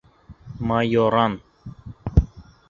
Майоран. 0.67 1.33